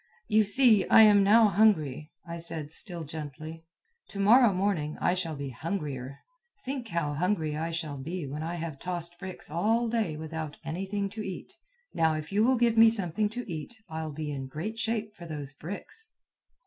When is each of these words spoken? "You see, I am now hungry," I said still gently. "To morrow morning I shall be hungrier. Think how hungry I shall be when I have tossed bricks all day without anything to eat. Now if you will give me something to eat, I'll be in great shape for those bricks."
"You 0.27 0.43
see, 0.45 0.83
I 0.87 1.03
am 1.03 1.21
now 1.23 1.47
hungry," 1.49 2.11
I 2.27 2.39
said 2.39 2.71
still 2.71 3.03
gently. 3.03 3.65
"To 4.09 4.19
morrow 4.19 4.51
morning 4.51 4.97
I 4.99 5.13
shall 5.13 5.35
be 5.35 5.51
hungrier. 5.51 6.21
Think 6.65 6.87
how 6.87 7.13
hungry 7.13 7.55
I 7.55 7.69
shall 7.69 7.97
be 7.99 8.25
when 8.25 8.41
I 8.41 8.55
have 8.55 8.79
tossed 8.79 9.19
bricks 9.19 9.51
all 9.51 9.87
day 9.87 10.17
without 10.17 10.57
anything 10.65 11.07
to 11.11 11.21
eat. 11.21 11.53
Now 11.93 12.15
if 12.15 12.31
you 12.31 12.43
will 12.43 12.57
give 12.57 12.79
me 12.79 12.89
something 12.89 13.29
to 13.29 13.47
eat, 13.47 13.75
I'll 13.89 14.11
be 14.11 14.31
in 14.31 14.47
great 14.47 14.79
shape 14.79 15.13
for 15.13 15.27
those 15.27 15.53
bricks." 15.53 16.07